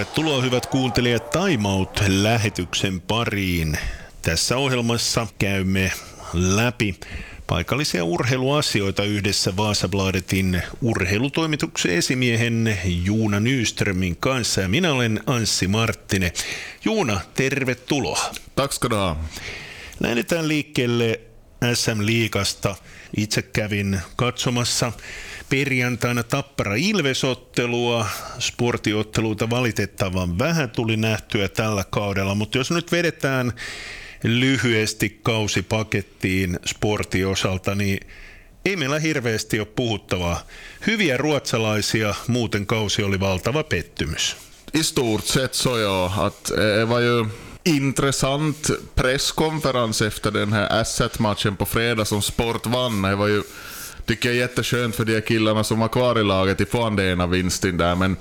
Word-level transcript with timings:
Tervetuloa 0.00 0.42
hyvät 0.42 0.66
kuuntelijat 0.66 1.30
Time 1.30 1.68
Out-lähetyksen 1.68 3.00
pariin. 3.00 3.78
Tässä 4.22 4.56
ohjelmassa 4.56 5.26
käymme 5.38 5.92
läpi 6.32 7.00
paikallisia 7.46 8.04
urheiluasioita 8.04 9.04
yhdessä 9.04 9.56
Vaasabladetin 9.56 10.62
urheilutoimituksen 10.82 11.92
esimiehen 11.92 12.78
Juuna 13.04 13.40
Nyströmin 13.40 14.16
kanssa. 14.16 14.60
Ja 14.60 14.68
minä 14.68 14.92
olen 14.92 15.20
Anssi 15.26 15.68
Marttinen. 15.68 16.32
Juuna, 16.84 17.20
tervetuloa. 17.34 18.30
Tack 18.56 18.72
ska 18.72 18.90
du 18.90 18.96
ha. 18.96 19.16
Lähdetään 20.00 20.48
liikkeelle 20.48 21.20
SM-liigasta. 21.74 22.76
Itse 23.16 23.42
kävin 23.42 24.00
katsomassa 24.16 24.92
perjantaina 25.50 26.22
Tappara 26.22 26.74
Ilvesottelua. 26.74 28.06
Sportiotteluita 28.38 29.50
valitettavan 29.50 30.38
vähän 30.38 30.70
tuli 30.70 30.96
nähtyä 30.96 31.48
tällä 31.48 31.84
kaudella, 31.90 32.34
mutta 32.34 32.58
jos 32.58 32.70
nyt 32.70 32.92
vedetään 32.92 33.52
lyhyesti 34.24 35.20
kausipakettiin 35.22 36.58
sportin 36.66 37.26
osalta, 37.26 37.74
niin 37.74 38.00
ei 38.64 38.76
meillä 38.76 38.98
hirveästi 38.98 39.58
ole 39.58 39.68
puhuttavaa. 39.76 40.46
Hyviä 40.86 41.16
ruotsalaisia, 41.16 42.14
muuten 42.28 42.66
kausi 42.66 43.02
oli 43.02 43.20
valtava 43.20 43.64
pettymys. 43.64 44.36
I 44.74 44.82
stort 44.82 45.24
sett 45.24 45.54
så 45.54 45.78
ja, 45.78 46.10
att 46.26 46.44
det 46.78 46.88
var 46.88 47.00
ju 47.00 47.26
intressant 47.64 48.70
presskonferens 48.94 50.02
efter 50.02 50.30
den 50.30 50.52
här 50.52 50.82
S1-matchen 50.82 51.56
på 51.56 51.66
fredag 51.66 52.04
som 52.04 52.22
Sport 52.22 52.66
vann. 52.66 53.02
Det 53.02 53.16
var 53.16 53.28
ju 53.28 53.42
tycker 54.10 54.28
jag 54.28 54.36
är 54.36 54.40
jätteskönt 54.40 54.96
för 54.96 55.04
de 55.04 55.20
killarna 55.20 55.64
som 55.64 55.80
var 55.80 55.88
kvar 55.88 56.18
i 56.18 56.24
laget 56.24 56.60
i 56.60 56.66
den 56.72 57.00
ena 57.00 57.26
vinsten 57.26 57.76
där. 57.76 57.94
Men 57.94 58.16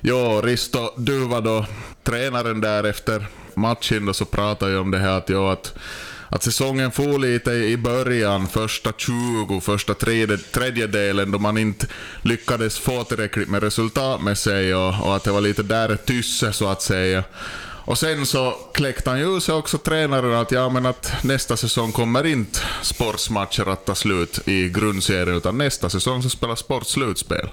jo, 0.00 0.40
Risto, 0.40 0.90
du 0.96 1.18
var 1.18 1.40
då 1.40 1.66
tränaren 2.02 2.60
där 2.60 2.84
efter 2.84 3.26
matchen 3.54 4.06
då 4.06 4.12
så 4.12 4.24
pratade 4.24 4.72
jag 4.72 4.80
om 4.80 4.90
det 4.90 4.98
här 4.98 5.18
att, 5.18 5.28
ja, 5.28 5.52
att 5.52 5.74
att 6.28 6.42
säsongen 6.42 6.90
får 6.90 7.18
lite 7.18 7.50
i 7.50 7.76
början, 7.76 8.48
första 8.48 8.92
20, 8.96 9.60
första 9.60 9.94
tredje, 9.94 10.36
tredjedelen 10.36 11.30
då 11.30 11.38
man 11.38 11.58
inte 11.58 11.86
lyckades 12.22 12.78
få 12.78 13.04
tillräckligt 13.04 13.48
med 13.48 13.62
resultat 13.62 14.22
med 14.22 14.38
sig 14.38 14.74
och, 14.74 15.06
och 15.06 15.16
att 15.16 15.24
det 15.24 15.32
var 15.32 15.40
lite 15.40 15.62
där 15.62 15.96
tysse 15.96 16.52
så 16.52 16.68
att 16.68 16.82
säga. 16.82 17.24
Och 17.90 17.98
sen 17.98 18.26
så 18.26 18.54
kläckte 18.74 19.10
han 19.10 19.18
ju 19.18 19.40
sig 19.40 19.54
också 19.54 19.78
tränaren 19.78 20.34
att 20.34 20.52
ja 20.52 20.68
men 20.68 20.86
att 20.86 21.12
nästa 21.22 21.56
säsong 21.56 21.92
kommer 21.92 22.26
inte 22.26 22.60
sportsmatcher 22.82 23.68
att 23.68 23.84
ta 23.84 23.94
slut 23.94 24.48
i 24.48 24.68
grundserien 24.68 25.36
utan 25.36 25.58
nästa 25.58 25.90
säsong 25.90 26.22
så 26.22 26.30
spelar 26.30 26.54
sport 26.54 26.86
slutspel. 26.86 27.48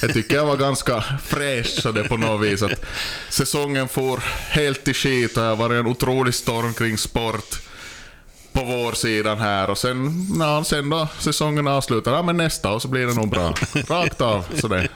Det 0.00 0.12
tycker 0.12 0.34
jag 0.34 0.46
var 0.46 0.56
ganska 0.56 1.04
fräscht 1.24 1.82
så 1.82 1.92
det 1.92 2.04
på 2.04 2.16
något 2.16 2.46
vis 2.46 2.62
att 2.62 2.84
säsongen 3.28 3.88
får 3.88 4.22
helt 4.48 4.88
i 4.88 4.94
skit 4.94 5.36
och 5.36 5.42
det 5.42 5.48
har 5.48 5.56
varit 5.56 5.80
en 5.80 5.86
otrolig 5.86 6.34
storm 6.34 6.74
kring 6.74 6.98
sport 6.98 7.60
på 8.52 8.64
vår 8.64 8.92
sidan 8.92 9.38
här 9.38 9.70
och 9.70 9.78
sen, 9.78 10.26
ja, 10.38 10.64
sen 10.64 10.90
då 10.90 11.08
säsongen 11.18 11.68
avslutar, 11.68 12.12
ja 12.12 12.22
men 12.22 12.36
nästa 12.36 12.70
och 12.70 12.82
så 12.82 12.88
blir 12.88 13.06
det 13.06 13.14
nog 13.14 13.28
bra. 13.28 13.54
Rakt 13.88 14.20
av 14.20 14.44
sådär. 14.60 14.90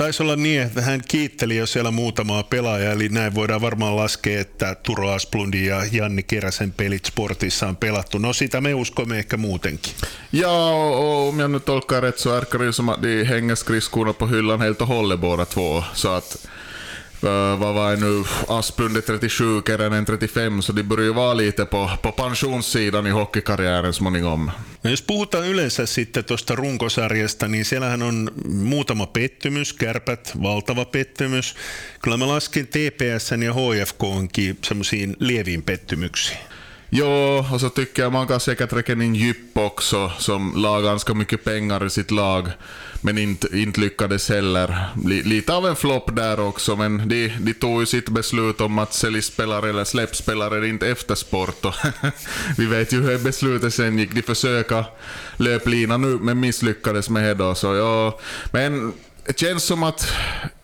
Taisi 0.00 0.22
olla 0.22 0.36
niin, 0.36 0.62
että 0.62 0.82
hän 0.82 1.00
kiitteli 1.08 1.56
jo 1.56 1.66
siellä 1.66 1.90
muutamaa 1.90 2.42
pelaajaa, 2.42 2.92
eli 2.92 3.08
näin 3.08 3.34
voidaan 3.34 3.60
varmaan 3.60 3.96
laskea, 3.96 4.40
että 4.40 4.74
Turo 4.74 5.10
Asplundin 5.10 5.66
ja 5.66 5.84
Janni 5.92 6.22
Keräsen 6.22 6.72
pelit 6.72 7.04
sportissa 7.04 7.68
on 7.68 7.76
pelattu. 7.76 8.18
No 8.18 8.32
sitä 8.32 8.60
me 8.60 8.74
uskomme 8.74 9.18
ehkä 9.18 9.36
muutenkin. 9.36 9.92
Och 10.44 11.28
om 11.28 11.40
jag 11.40 11.50
nu 11.50 11.60
tolkar 11.60 12.02
rätt 12.02 12.18
så 12.18 12.30
verkar 12.30 12.58
det 12.58 12.72
som 12.72 12.88
att 12.88 13.02
de 13.02 13.24
hänger 13.24 13.54
skridskorna 13.54 14.12
på 14.12 14.26
hyllan 14.26 14.60
helt 14.60 14.80
och 14.80 14.88
hållet 14.88 15.20
båda 15.20 15.44
två. 15.44 15.84
Så 15.94 16.08
att 16.08 16.46
Uh, 17.24 17.60
vad 17.60 17.74
var 17.74 17.90
det 17.90 18.00
nu, 18.00 18.24
Asplund 18.48 18.96
är 18.96 19.00
37, 19.00 19.62
Keränen 19.66 20.04
35, 20.04 20.62
så 20.62 20.72
de 20.72 20.82
börjar 20.82 21.04
ju 21.04 21.12
vara 21.12 21.34
lite 21.34 21.64
på, 21.64 21.90
på 22.02 22.12
pensionssidan 22.12 23.06
i 23.06 23.10
hockeykarriären 23.10 23.92
småningom. 23.92 24.50
No 24.82 24.90
jos 24.90 25.02
puhutaan 25.02 25.48
yleensä 25.48 25.86
sitten 25.86 26.24
tuosta 26.24 26.54
runkosarjasta, 26.54 27.48
niin 27.48 27.64
siellähän 27.64 28.02
on 28.02 28.30
muutama 28.44 29.06
pettymys, 29.06 29.72
kärpät, 29.72 30.32
valtava 30.42 30.84
pettymys. 30.84 31.56
Kyllä 32.02 32.16
mä 32.16 32.28
laskin 32.28 32.66
TPSn 32.66 33.42
ja 33.42 33.54
HFKnkin 33.54 34.58
semmoisiin 34.62 35.16
lieviin 35.18 35.62
pettymyksiin. 35.62 36.38
Jo, 36.92 37.44
och 37.52 37.60
så 37.60 37.68
tycker 37.68 38.10
man 38.10 38.26
kan 38.26 38.40
säkert 38.40 38.72
räkna 38.72 39.04
in 39.04 39.14
Djup 39.14 39.36
också, 39.56 40.12
som 40.18 40.54
la 40.56 40.80
ganska 40.80 41.14
mycket 41.14 41.44
pengar 41.44 41.86
i 41.86 41.90
sitt 41.90 42.10
lag, 42.10 42.48
men 43.00 43.18
inte, 43.18 43.58
inte 43.58 43.80
lyckades 43.80 44.28
heller. 44.28 44.84
Li, 45.04 45.22
lite 45.22 45.54
av 45.54 45.66
en 45.66 45.76
flopp 45.76 46.16
där 46.16 46.40
också, 46.40 46.76
men 46.76 47.08
de, 47.08 47.28
de 47.40 47.54
tog 47.54 47.80
ju 47.80 47.86
sitt 47.86 48.08
beslut 48.08 48.60
om 48.60 48.78
att 48.78 48.94
sälja 48.94 49.22
spelare 49.22 49.70
eller 49.70 49.84
släpp 49.84 50.16
spelare 50.16 50.68
inte 50.68 50.88
efter 50.88 51.14
sport. 51.14 51.66
Vi 52.56 52.66
vet 52.66 52.92
ju 52.92 53.02
hur 53.02 53.18
beslutet 53.18 53.74
sen 53.74 53.98
gick. 53.98 54.14
De 54.14 54.22
försöka 54.22 54.84
löplinan 55.36 56.02
nu, 56.02 56.18
men 56.20 56.40
misslyckades 56.40 57.10
med 57.10 57.24
det 57.24 57.34
då. 57.34 57.54
Så 57.54 57.74
ja, 57.74 58.18
men 58.52 58.92
det 59.26 59.38
känns 59.38 59.64
som 59.64 59.82
att 59.82 60.12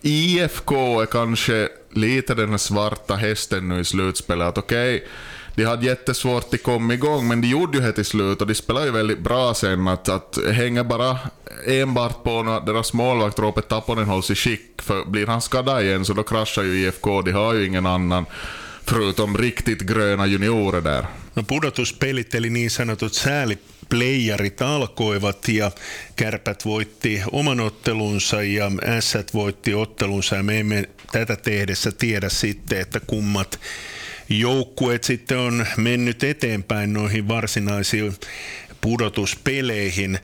IFK 0.01 1.01
är 1.01 1.05
kanske 1.05 1.69
lite 1.91 2.35
den 2.35 2.59
svarta 2.59 3.15
hästen 3.15 3.69
nu 3.69 3.79
i 3.79 3.85
slutspelet. 3.85 4.57
Okej, 4.57 4.95
okay, 4.95 5.07
de 5.57 5.63
hade 5.63 5.85
jättesvårt 5.85 6.53
att 6.53 6.63
komma 6.63 6.93
igång, 6.93 7.27
men 7.27 7.41
de 7.41 7.47
gjorde 7.47 7.77
ju 7.77 7.83
det 7.83 7.91
till 7.91 8.05
slut 8.05 8.41
och 8.41 8.47
de 8.47 8.55
spelade 8.55 8.85
ju 8.85 8.91
väldigt 8.91 9.19
bra 9.19 9.53
sen. 9.53 9.87
Att, 9.87 10.09
att 10.09 10.37
hänger 10.53 10.83
bara 10.83 11.17
enbart 11.65 12.23
på 12.23 12.43
när 12.43 12.65
deras 12.65 12.93
målvakt 12.93 13.39
Roope 13.39 13.61
Tapponen 13.61 14.05
hålls 14.05 14.31
i 14.31 14.35
skick, 14.35 14.81
för 14.81 15.05
blir 15.05 15.27
han 15.27 15.41
skadad 15.41 15.83
igen 15.83 16.05
så 16.05 16.13
då 16.13 16.23
kraschar 16.23 16.63
ju 16.63 16.87
IFK, 16.87 17.21
de 17.21 17.31
har 17.31 17.53
ju 17.53 17.65
ingen 17.65 17.85
annan 17.85 18.25
förutom 18.85 19.37
riktigt 19.37 19.81
gröna 19.81 20.27
juniorer 20.27 20.81
där. 20.81 21.05
No 21.33 21.43
pudotuspelit 21.43 22.35
eli 22.35 22.49
niin 22.49 22.69
sanotut 22.69 23.13
sääliplayerit 23.13 24.61
alkoivat 24.61 25.47
ja 25.47 25.71
kärpät 26.15 26.65
voitti 26.65 27.23
oman 27.31 27.59
ottelunsa 27.59 28.43
ja 28.43 28.71
ässät 28.81 29.33
voitti 29.33 29.73
ottelunsa 29.73 30.35
ja 30.35 30.43
me 30.43 30.59
emme 30.59 30.89
tätä 31.11 31.35
tehdessä 31.35 31.91
tiedä 31.91 32.29
sitten, 32.29 32.81
että 32.81 32.99
kummat 32.99 33.59
joukkueet 34.29 35.03
sitten 35.03 35.37
on 35.37 35.65
mennyt 35.77 36.23
eteenpäin 36.23 36.93
noihin 36.93 37.27
varsinaisiin 37.27 38.13
pudotuspeleihin. 38.81 40.19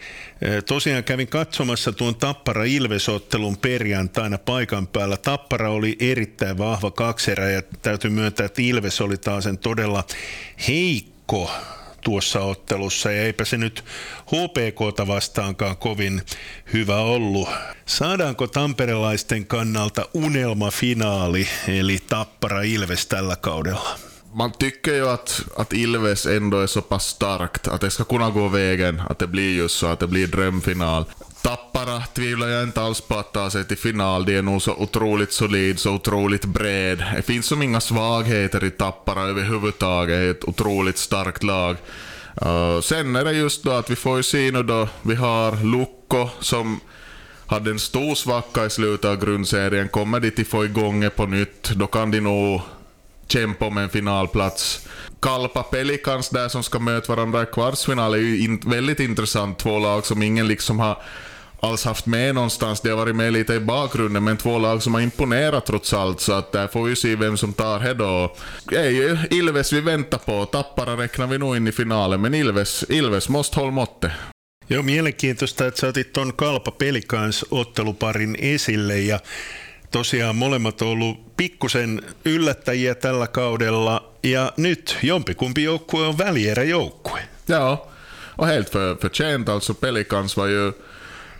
Tosiaan 0.65 1.03
kävin 1.03 1.27
katsomassa 1.27 1.91
tuon 1.91 2.15
Tappara 2.15 2.63
Ilvesottelun 2.63 3.57
perjantaina 3.57 4.37
paikan 4.37 4.87
päällä. 4.87 5.17
Tappara 5.17 5.69
oli 5.69 5.95
erittäin 5.99 6.57
vahva 6.57 6.91
kakserä 6.91 7.49
ja 7.49 7.61
täytyy 7.61 8.11
myöntää, 8.11 8.45
että 8.45 8.61
Ilves 8.61 9.01
oli 9.01 9.17
taas 9.17 9.43
sen 9.43 9.57
todella 9.57 10.03
heikko 10.67 11.51
tuossa 12.03 12.39
ottelussa 12.39 13.11
ja 13.11 13.23
eipä 13.23 13.45
se 13.45 13.57
nyt 13.57 13.83
HPKta 14.25 15.07
vastaankaan 15.07 15.77
kovin 15.77 16.21
hyvä 16.73 16.97
ollut. 16.97 17.49
Saadaanko 17.85 18.47
tamperelaisten 18.47 19.45
kannalta 19.45 20.05
unelmafinaali 20.13 21.47
eli 21.67 21.99
Tappara 22.09 22.61
Ilves 22.61 23.05
tällä 23.05 23.35
kaudella? 23.35 23.99
man 24.33 24.51
tycker 24.51 24.93
ju 24.93 25.09
att, 25.09 25.41
att 25.57 25.73
Ilves 25.73 26.25
ändå 26.25 26.59
är 26.59 26.67
så 26.67 26.81
pass 26.81 27.07
starkt 27.07 27.67
att 27.67 27.81
det 27.81 27.91
ska 27.91 28.03
kunna 28.03 28.29
gå 28.29 28.47
vägen, 28.47 29.01
att 29.09 29.19
det 29.19 29.27
blir 29.27 29.57
just 29.57 29.77
så, 29.77 29.87
att 29.87 29.99
det 29.99 30.07
blir 30.07 30.27
drömfinal. 30.27 31.05
Tappara 31.43 32.01
tvivlar 32.13 32.47
jag 32.47 32.63
inte 32.63 32.81
alls 32.81 33.01
på 33.01 33.15
att 33.17 33.33
ta 33.33 33.49
sig 33.49 33.65
till 33.65 33.77
final. 33.77 34.25
De 34.25 34.37
är 34.37 34.41
nog 34.41 34.61
så 34.61 34.73
otroligt 34.73 35.33
solid, 35.33 35.79
så 35.79 35.91
otroligt 35.91 36.45
bred. 36.45 37.05
Det 37.15 37.21
finns 37.21 37.45
som 37.45 37.61
inga 37.61 37.81
svagheter 37.81 38.63
i 38.63 38.69
Tappara 38.69 39.21
överhuvudtaget. 39.21 40.19
Det 40.19 40.25
är 40.25 40.31
ett 40.31 40.43
otroligt 40.43 40.97
starkt 40.97 41.43
lag. 41.43 41.77
Uh, 42.45 42.81
sen 42.81 43.15
är 43.15 43.25
det 43.25 43.31
just 43.31 43.63
då 43.63 43.71
att 43.71 43.89
vi 43.89 43.95
får 43.95 44.17
ju 44.17 44.23
se 44.23 44.51
nu 44.51 44.63
då, 44.63 44.87
vi 45.01 45.15
har 45.15 45.63
Lukko 45.63 46.29
som 46.39 46.79
hade 47.45 47.71
en 47.71 47.79
stor 47.79 48.15
svacka 48.15 48.65
i 48.65 48.69
slutet 48.69 49.05
av 49.05 49.25
grundserien. 49.25 49.87
Kommer 49.87 50.19
de 50.19 50.31
till 50.31 50.45
få 50.45 50.65
igång 50.65 51.09
på 51.15 51.25
nytt, 51.25 51.69
då 51.69 51.87
kan 51.87 52.11
de 52.11 52.19
nog 52.19 52.61
kämpa 53.27 53.65
om 53.65 53.77
en 53.77 53.89
finalplats. 53.89 54.87
Kalpa 55.19 55.63
Pelicans 55.63 56.29
där 56.29 56.49
som 56.49 56.63
ska 56.63 56.79
möta 56.79 57.15
varandra 57.15 57.43
i 57.43 57.45
kvartsfinal 57.45 58.13
är 58.13 58.17
ju 58.17 58.43
in, 58.43 58.61
väldigt 58.65 58.99
intressant. 58.99 59.59
Två 59.59 59.79
lag 59.79 60.05
som 60.05 60.23
ingen 60.23 60.47
liksom 60.47 60.79
har 60.79 60.97
alls 61.63 61.85
haft 61.85 62.05
med 62.05 62.35
någonstans. 62.35 62.81
De 62.81 62.89
har 62.89 62.97
varit 62.97 63.15
med 63.15 63.33
lite 63.33 63.53
i 63.53 63.59
bakgrunden, 63.59 64.23
men 64.23 64.37
två 64.37 64.59
lag 64.59 64.83
som 64.83 64.93
har 64.93 65.01
imponerat 65.01 65.65
trots 65.65 65.93
allt. 65.93 66.21
Så 66.21 66.33
att 66.33 66.51
där 66.51 66.67
får 66.67 66.83
vi 66.83 66.95
se 66.95 67.15
vem 67.15 67.37
som 67.37 67.53
tar 67.53 67.79
det 67.79 67.93
då. 67.93 68.35
Det 68.69 68.89
ju 68.89 69.17
Ilves 69.29 69.73
vi 69.73 69.81
väntar 69.81 70.17
på. 70.17 70.45
Tappara 70.45 70.97
räknar 70.97 71.27
vi 71.27 71.37
nog 71.37 71.57
in 71.57 71.67
i 71.67 71.71
finalen, 71.71 72.21
men 72.21 72.33
Ilves, 72.33 72.85
Ilves 72.89 73.29
måste 73.29 73.59
hålla 73.59 73.71
måttet. 73.71 74.11
Joo, 74.67 74.83
mielenkiintoista, 74.83 75.67
että 75.67 75.79
sä 75.79 75.87
otit 75.87 76.13
tuon 76.13 76.33
Kalpa 76.33 76.71
Pelikans 76.71 77.45
otteluparin 77.51 78.37
esille 78.39 78.99
ja 78.99 79.19
tosiaan 79.91 80.35
molemmat 80.35 80.81
on 80.81 80.87
ollut 80.87 81.37
pikkusen 81.37 82.01
yllättäjiä 82.25 82.95
tällä 82.95 83.27
kaudella 83.27 84.13
ja 84.23 84.53
nyt 84.57 84.97
jompikumpi 85.01 85.63
joukkue 85.63 86.07
on 86.07 86.17
välieräjoukkue. 86.17 87.21
Ja, 87.47 87.87
och 88.37 88.47
helt 88.47 88.69
för, 88.69 88.95
förtjänt 88.95 89.49
alltså. 89.49 89.73
Pelicans 89.73 90.37
var 90.37 90.47
ju 90.47 90.73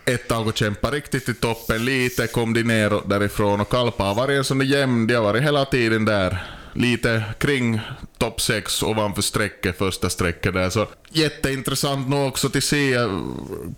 ett 0.06 0.28
tag 0.28 0.48
och 0.48 0.58
kämpade 0.58 0.98
riktigt 0.98 1.30
i 1.30 1.34
toppen. 1.34 1.86
Lite 1.86 2.28
kom 2.28 2.54
de 2.54 2.64
ner 2.64 3.10
därifrån 3.10 3.62
och 3.62 3.70
Kalpa 3.70 4.04
har 4.04 4.16
varit 4.16 4.38
en 4.38 4.44
sån 4.44 4.62
jämn, 4.62 5.08
de 5.08 5.16
har 5.16 5.24
varit 5.24 5.44
hela 5.44 5.66
tiden 5.66 6.06
där 6.06 6.44
lite 6.74 7.24
kring 7.38 7.80
topp 8.18 8.42
6 8.42 8.84
ovanför 8.84 9.22
strecket, 9.22 9.78
första 9.78 10.10
strecket 10.10 10.54
där. 10.54 10.70
Så 10.70 10.88
jätteintressant 11.10 12.10
nog 12.10 12.28
också 12.28 12.50
till 12.50 12.62
se. 12.62 12.98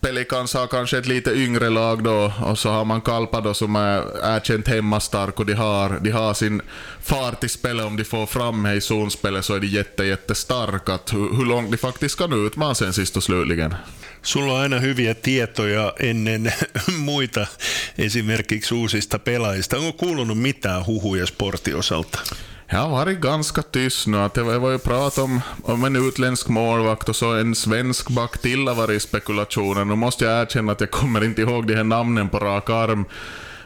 Pelicans 0.02 0.54
har 0.54 0.68
kanske 0.68 0.98
ett 0.98 1.08
lite 1.08 1.32
yngre 1.32 1.70
lag 1.70 2.04
då 2.04 2.34
och 2.42 2.60
så 2.60 2.70
har 2.70 2.86
man 2.86 3.02
Kalpa 3.02 3.42
då 3.42 3.54
som 3.54 3.76
är 3.76 4.02
erkänt 4.36 4.68
hemmastark 4.68 5.40
och 5.40 5.46
de 5.46 5.54
har, 5.54 6.00
de 6.00 6.12
har 6.12 6.34
sin 6.34 6.62
fart 7.02 7.44
i 7.44 7.50
spelet 7.50 7.86
om 7.86 7.98
de 7.98 8.04
får 8.04 8.26
fram 8.26 8.66
i 8.66 8.82
zonspelet 8.82 9.46
så 9.46 9.54
är 9.54 9.60
de 9.60 9.68
jätte, 9.68 10.04
jättestarka. 10.04 11.00
Hur, 11.12 11.38
hur 11.38 11.46
långt 11.46 11.72
de 11.72 11.78
faktiskt 11.78 12.18
kan 12.18 12.46
utmana 12.46 12.76
sen 12.76 12.94
sist 12.94 13.18
och 13.18 13.24
slutligen. 13.24 13.76
Sulla 14.22 14.54
on 14.54 14.60
aina 14.60 14.80
hyviä 14.80 15.14
tietoja 15.14 15.94
ennen 16.00 16.52
muita, 17.06 17.48
esimerkiksi 17.98 18.76
uusista 18.76 19.20
pelaajista. 19.20 19.78
Onko 19.78 19.94
kuulunut 19.94 20.38
mitään 20.38 20.86
huhuja 20.86 21.26
sportiosalta? 21.26 22.20
Jag 22.68 22.80
har 22.80 22.90
varit 22.90 23.20
ganska 23.20 23.62
tyst 23.62 24.08
nu. 24.08 24.18
Att 24.18 24.38
var 24.38 24.72
ju 24.72 24.78
prat 24.78 25.18
om, 25.18 25.42
om 25.64 25.84
en 25.84 25.96
utländsk 25.96 26.48
målvakt 26.48 27.10
och 27.10 27.16
så 27.16 27.34
en 27.34 27.56
svensk 27.56 28.10
back 28.10 28.38
till 28.38 28.68
har 28.68 28.76
varit 28.76 28.98
i 28.98 29.00
spekulationen. 29.00 29.88
Nu 29.88 29.96
måste 29.96 30.26
jag 30.26 30.42
erkänna 30.42 30.72
att 30.72 30.82
jag 30.82 30.92
kommer 30.92 31.24
inte 31.24 31.42
ihåg 31.42 31.68
de 31.68 31.76
här 31.76 31.84
namnen 31.84 32.30
på 32.30 32.40
rak 32.40 32.70
arm. 32.70 33.06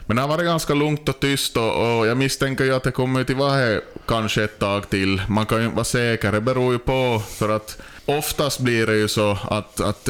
Men 0.06 0.16
det 0.16 0.22
har 0.22 0.30
varit 0.30 0.46
ganska 0.46 0.74
lugnt 0.74 1.10
och 1.10 1.20
tyst 1.20 1.58
och, 1.58 2.00
och 2.00 2.08
jag 2.08 2.18
misstänker 2.18 2.64
ju 2.64 2.76
att 2.76 2.84
det 2.84 2.92
kommer 2.92 3.22
att 3.22 3.30
vara 3.30 3.80
kanske 4.08 4.44
ett 4.44 4.60
tag 4.60 4.90
till. 4.90 5.22
Man 5.28 5.46
kan 5.46 5.58
ju 5.58 5.64
inte 5.64 5.76
vara 5.76 5.86
säker, 5.86 6.32
det 6.32 6.42
beror 6.42 6.74
ju 6.74 6.80
på. 6.80 7.22
För 7.30 7.50
att 7.50 7.78
oftast 8.06 8.60
blir 8.60 8.88
det 8.88 8.96
ju 8.96 9.08
så 9.08 9.38
att, 9.50 9.80
att 9.80 10.10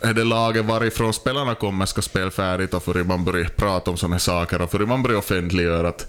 är 0.00 0.14
det 0.14 0.24
laget 0.24 0.64
varifrån 0.64 1.12
spelarna 1.12 1.54
kommer 1.54 1.86
ska 1.86 2.02
spela 2.02 2.30
färdigt 2.30 2.74
och 2.74 2.82
för 2.82 3.04
man 3.04 3.24
börjar 3.24 3.48
prata 3.48 3.90
om 3.90 3.96
sådana 3.96 4.14
här 4.14 4.20
saker 4.20 4.62
och 4.62 4.70
för 4.70 4.78
man 4.78 5.02
börjar 5.02 5.18
offentliggöra 5.18 5.88
att 5.88 6.06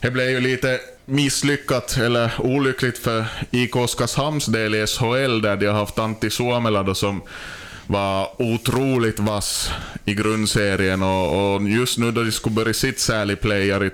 det 0.00 0.10
blev 0.10 0.30
ju 0.30 0.40
lite 0.40 0.80
misslyckat, 1.10 1.96
eller 1.96 2.32
olyckligt 2.38 2.98
för 2.98 3.24
IK 3.50 3.76
Oskarshamns 3.76 4.46
del 4.46 4.74
i 4.74 4.86
SHL, 4.86 5.40
där 5.42 5.56
de 5.56 5.66
har 5.66 5.74
haft 5.74 5.98
Antti 5.98 6.30
Suomela 6.30 6.82
då 6.82 6.94
som 6.94 7.22
var 7.90 8.42
otroligt 8.42 9.18
vass 9.18 9.70
i 10.04 10.14
grundserien. 10.14 11.02
Och, 11.02 11.54
och, 11.54 11.68
just 11.68 11.98
nu 11.98 12.10
då 12.10 12.22
de 12.22 12.32
skulle 12.32 12.54
börja 12.54 12.74
sitt 12.74 13.00
särlig 13.00 13.40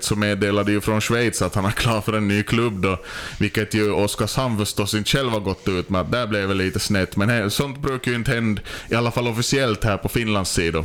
så 0.03 0.15
meddelade 0.15 0.71
ju 0.71 0.81
från 0.81 1.01
Schweiz 1.01 1.41
att 1.41 1.55
han 1.55 1.65
är 1.65 1.71
klar 1.71 2.01
för 2.01 2.13
en 2.13 2.27
ny 2.27 2.43
klubb 2.43 2.81
då, 2.81 2.97
vilket 3.39 3.73
ju 3.73 3.91
Oskarshamn 3.91 4.57
förstås 4.57 4.93
inte 4.93 5.09
själv 5.09 5.29
har 5.29 5.39
gått 5.39 5.67
ut 5.67 5.89
med, 5.89 6.05
där 6.05 6.27
blev 6.27 6.47
det 6.47 6.53
lite 6.53 6.79
snett, 6.79 7.15
men 7.15 7.29
he, 7.29 7.49
sånt 7.49 7.79
brukar 7.79 8.11
ju 8.11 8.17
inte 8.17 8.31
hända, 8.31 8.61
i 8.89 8.95
alla 8.95 9.11
fall 9.11 9.27
officiellt 9.27 9.83
här 9.83 9.97
på 9.97 10.09
Finlands 10.09 10.51
sida. 10.51 10.83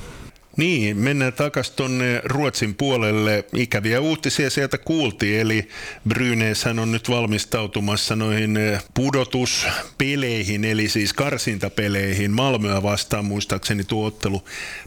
Niin, 0.56 0.96
mennään 0.96 1.32
takaisin 1.32 1.75
tuonne 1.76 2.22
Ruotsin 2.25 2.75
puolelle. 2.75 3.44
Ikäviä 3.56 4.00
uutisia 4.00 4.50
sieltä 4.50 4.78
kuultiin, 4.78 5.40
eli 5.40 5.69
Bryneeshän 6.08 6.78
on 6.78 6.93
nyt 6.93 7.10
valmistautumassa 7.10 8.16
noihin 8.16 8.56
eh, 8.56 8.82
pudotuspeleihin, 8.94 10.64
eli 10.64 10.88
siis 10.88 11.12
karsintapeleihin. 11.12 12.31
Malmöä 12.31 12.82
vastaan 12.82 13.25
muistaakseni 13.25 13.84
tuo 13.84 14.06
ottelu 14.06 14.44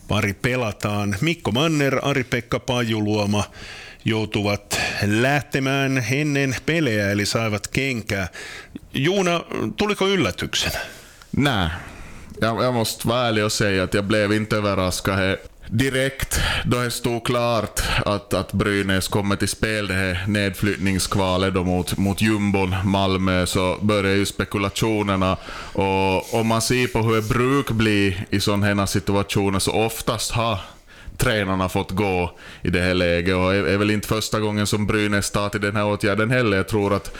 pari 0.08 0.34
pelataan. 0.34 1.16
Mikko 1.22 1.52
Manner, 1.52 2.00
Ari-Pekka 2.02 2.60
Pajuluoma 2.60 3.44
joutuvat 4.06 4.80
lähtemään 5.08 6.06
ennen 6.12 6.56
pelejä, 6.66 7.12
eli 7.12 7.26
saivat 7.26 7.68
kenkää. 7.68 8.28
Juuna, 8.94 9.44
tuliko 9.78 10.08
yllätyksenä? 10.08 10.80
Nää. 11.38 11.96
Jag, 12.42 12.64
jag 12.64 12.74
måste 12.74 13.08
vara 13.08 13.28
ärlig 13.28 13.46
och 13.46 13.52
säga 13.52 13.84
att 13.84 13.94
jag 13.94 14.06
blev 14.06 14.34
inte 14.34 14.56
överraskad 14.56 15.38
direkt 15.68 16.40
då 16.66 16.78
det 16.82 16.92
stod 16.92 17.26
klart 17.26 17.82
att, 18.06 18.34
att 18.34 18.54
Brynäs 18.54 19.08
kommer 19.08 19.36
till 19.36 19.48
spel, 19.48 19.88
det 19.88 19.94
här 19.94 20.24
nedflyttningskvalet 20.28 21.54
då 21.54 21.64
mot, 21.64 21.98
mot 21.98 22.22
jumbon 22.22 22.76
Malmö, 22.84 23.46
så 23.46 23.78
börjar 23.82 24.16
ju 24.16 24.26
spekulationerna. 24.26 25.38
Och 25.74 26.34
om 26.34 26.48
man 26.48 26.62
ser 26.62 26.88
på 26.88 27.00
hur 27.00 27.16
det 27.16 27.30
brukar 27.30 27.76
bli 27.76 28.18
i 28.30 28.40
sådana 28.40 28.66
här 28.66 28.86
situationer, 28.86 29.60
så 29.60 29.72
oftast 29.72 30.32
har 30.32 30.60
tränarna 31.18 31.70
fått 31.70 31.92
gå 31.92 32.32
i 32.62 32.70
det 32.70 32.82
här 32.82 32.94
läget. 32.94 33.36
Och 33.36 33.52
det 33.52 33.72
är 33.72 33.78
väl 33.78 33.92
inte 33.92 34.08
första 34.08 34.40
gången 34.40 34.68
som 34.68 34.88
Brynäs 34.88 35.32
tar 35.32 35.50
till 35.50 35.62
den 35.62 35.76
här 35.76 35.86
åtgärden 35.86 36.32
heller. 36.32 36.58
Jag 36.58 36.68
tror 36.68 36.94
att 36.94 37.18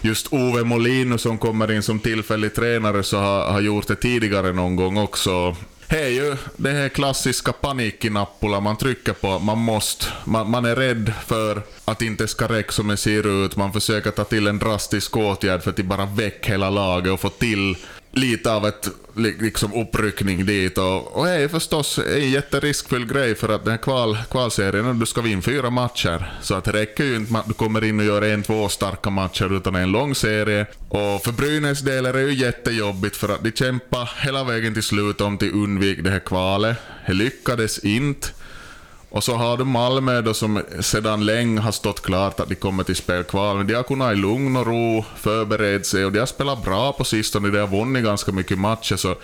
just 0.00 0.32
Ove 0.32 0.64
Molino 0.64 1.18
som 1.18 1.38
kommer 1.38 1.72
in 1.72 1.82
som 1.82 1.98
tillfällig 1.98 2.54
tränare 2.54 3.02
så 3.02 3.18
har, 3.18 3.52
har 3.52 3.60
gjort 3.60 3.86
det 3.86 3.96
tidigare 3.96 4.52
någon 4.52 4.76
gång 4.76 4.98
också. 4.98 5.56
Det 5.88 6.02
är 6.02 6.08
ju 6.08 6.36
det 6.56 6.70
här 6.70 6.88
klassiska 6.88 7.52
panikknappula 7.52 8.60
man 8.60 8.76
trycker 8.76 9.12
på. 9.12 9.38
Man 9.38 9.58
måste. 9.58 10.06
Man, 10.24 10.50
man, 10.50 10.64
är 10.64 10.76
rädd 10.76 11.12
för 11.26 11.62
att 11.84 12.02
inte 12.02 12.28
ska 12.28 12.46
räcka 12.46 12.72
som 12.72 12.88
det 12.88 12.96
ser 12.96 13.44
ut. 13.44 13.56
Man 13.56 13.72
försöker 13.72 14.10
ta 14.10 14.24
till 14.24 14.46
en 14.46 14.58
drastisk 14.58 15.16
åtgärd 15.16 15.62
för 15.62 15.70
att 15.70 15.84
bara 15.84 16.06
väcka 16.06 16.52
hela 16.52 16.70
laget 16.70 17.12
och 17.12 17.20
få 17.20 17.28
till 17.28 17.76
lite 18.16 18.52
av 18.52 18.66
ett 18.66 18.88
liksom 19.14 19.72
uppryckning 19.72 20.46
dit. 20.46 20.78
Och, 20.78 21.16
och 21.16 21.26
det 21.26 21.32
är 21.32 21.48
förstås 21.48 21.98
en 21.98 22.30
jätteriskfull 22.30 23.06
grej 23.06 23.34
för 23.34 23.48
att 23.48 23.64
den 23.64 23.70
här 23.70 23.78
kval, 23.78 24.18
kvalserien, 24.30 24.98
du 24.98 25.06
ska 25.06 25.20
vinna 25.20 25.42
fyra 25.42 25.70
matcher. 25.70 26.38
Så 26.42 26.54
att 26.54 26.64
det 26.64 26.72
räcker 26.72 27.04
ju 27.04 27.16
inte 27.16 27.32
med 27.32 27.40
att 27.40 27.46
du 27.46 27.52
kommer 27.52 27.84
in 27.84 28.00
och 28.00 28.06
gör 28.06 28.22
en, 28.22 28.42
två 28.42 28.68
starka 28.68 29.10
matcher, 29.10 29.56
utan 29.56 29.74
en 29.74 29.92
lång 29.92 30.14
serie. 30.14 30.66
Och 30.88 31.24
för 31.24 31.32
Brynäs 31.32 31.80
del 31.80 32.06
är 32.06 32.12
det 32.12 32.20
ju 32.20 32.34
jättejobbigt 32.34 33.16
för 33.16 33.28
att 33.28 33.44
de 33.44 33.52
kämpar 33.52 34.10
hela 34.20 34.44
vägen 34.44 34.74
till 34.74 34.82
slut 34.82 35.20
om 35.20 35.38
till 35.38 35.52
undvika 35.52 36.02
det 36.02 36.10
här 36.10 36.18
kvalet. 36.18 36.76
Det 37.06 37.12
lyckades 37.12 37.78
inte. 37.78 38.28
Och 39.16 39.24
så 39.24 39.34
har 39.34 39.56
du 39.56 39.64
Malmö 39.64 40.20
då 40.20 40.34
som 40.34 40.62
sedan 40.80 41.26
länge 41.26 41.60
har 41.60 41.72
stått 41.72 42.02
klart 42.02 42.40
att 42.40 42.48
de 42.48 42.54
kommer 42.54 42.84
till 42.84 42.96
spelkval. 42.96 43.56
Men 43.56 43.66
de 43.66 43.74
har 43.74 43.82
kunnat 43.82 44.12
i 44.12 44.16
lugn 44.16 44.56
och 44.56 44.66
ro 44.66 45.04
förbereda 45.16 45.84
sig 45.84 46.04
och 46.04 46.12
de 46.12 46.18
har 46.18 46.26
spelat 46.26 46.64
bra 46.64 46.92
på 46.92 47.04
sistone. 47.04 47.50
De 47.50 47.58
har 47.58 47.66
vunnit 47.66 48.04
ganska 48.04 48.32
mycket 48.32 48.58
matcher 48.58 48.96
så 48.96 49.16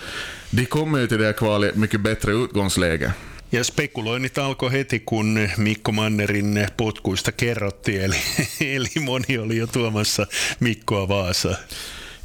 de 0.51 0.67
kommer 0.67 0.99
ju 0.99 1.07
till 1.07 1.19
det 1.19 1.25
här 1.25 1.33
kvalet 1.33 1.77
mycket 1.77 2.01
bättre 2.01 2.33
utgångsläge. 2.33 3.13
Ja 3.51 3.65
spekuloinnit 3.65 4.39
alkoi 4.39 4.71
heti, 4.71 4.99
kun 4.99 5.49
Mikko 5.57 5.93
Mannerin 5.93 6.67
potkuista 6.77 7.33
kerrottiin, 7.33 8.03
eli, 8.03 8.17
eli 8.77 9.01
moni 9.01 9.39
oli 9.39 9.57
jo 9.57 9.67
tuomassa 9.67 10.27
Mikkoa 10.59 11.09
Vaasaan. 11.09 11.57